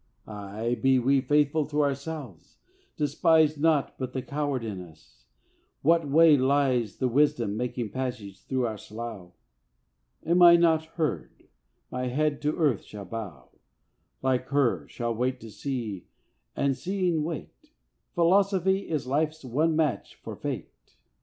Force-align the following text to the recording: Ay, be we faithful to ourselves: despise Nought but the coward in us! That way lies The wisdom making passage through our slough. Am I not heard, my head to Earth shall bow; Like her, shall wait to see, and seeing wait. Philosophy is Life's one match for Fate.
Ay, 0.25 0.73
be 0.81 0.97
we 0.97 1.21
faithful 1.21 1.63
to 1.67 1.83
ourselves: 1.83 2.57
despise 2.97 3.55
Nought 3.55 3.99
but 3.99 4.13
the 4.13 4.23
coward 4.23 4.63
in 4.63 4.81
us! 4.81 5.27
That 5.83 6.07
way 6.09 6.35
lies 6.37 6.97
The 6.97 7.07
wisdom 7.07 7.55
making 7.55 7.91
passage 7.91 8.43
through 8.45 8.65
our 8.65 8.79
slough. 8.79 9.33
Am 10.25 10.41
I 10.41 10.55
not 10.55 10.85
heard, 10.97 11.43
my 11.91 12.07
head 12.07 12.41
to 12.41 12.57
Earth 12.57 12.81
shall 12.81 13.05
bow; 13.05 13.49
Like 14.23 14.47
her, 14.47 14.87
shall 14.87 15.13
wait 15.13 15.39
to 15.41 15.51
see, 15.51 16.07
and 16.55 16.75
seeing 16.75 17.21
wait. 17.23 17.71
Philosophy 18.15 18.89
is 18.89 19.05
Life's 19.05 19.45
one 19.45 19.75
match 19.75 20.15
for 20.15 20.35
Fate. 20.35 20.95